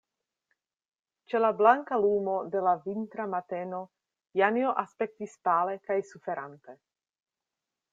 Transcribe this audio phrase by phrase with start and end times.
[1.33, 3.85] Ĉe la blanka lumo de la vintra mateno
[4.43, 6.81] Janjo aspektis pale kaj suferante.